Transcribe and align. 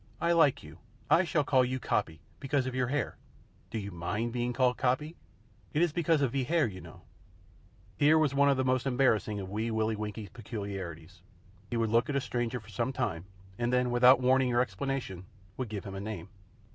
"I 0.19 0.31
like 0.31 0.63
you. 0.63 0.79
I 1.11 1.23
shall 1.23 1.43
call 1.43 1.63
you 1.63 1.77
Coppy, 1.79 2.21
because 2.39 2.65
of 2.65 2.73
your 2.73 2.87
hair. 2.87 3.17
Do 3.69 3.77
you 3.77 3.91
mind 3.91 4.33
being 4.33 4.51
called 4.51 4.75
Coppy? 4.75 5.15
it 5.73 5.83
is 5.83 5.93
because 5.93 6.23
of 6.23 6.31
ve 6.31 6.43
hair, 6.43 6.65
you 6.65 6.81
know." 6.81 7.01
[Illustration: 7.01 7.37
RUDYARD 7.37 7.93
KIPLING] 7.99 8.07
Here 8.07 8.17
was 8.17 8.33
one 8.33 8.49
of 8.49 8.57
the 8.57 8.65
most 8.65 8.87
embarrassing 8.87 9.39
of 9.39 9.51
Wee 9.51 9.69
Willie 9.69 9.95
Winkie's 9.95 10.29
peculiarities. 10.29 11.21
He 11.69 11.77
would 11.77 11.91
look 11.91 12.09
at 12.09 12.15
a 12.15 12.19
stranger 12.19 12.59
for 12.59 12.69
some 12.69 12.91
time, 12.91 13.25
and 13.59 13.71
then, 13.71 13.91
without 13.91 14.19
warning 14.19 14.51
or 14.51 14.59
explanation, 14.61 15.27
would 15.55 15.69
give 15.69 15.83
him 15.83 15.93
a 15.93 16.01
name. 16.01 16.29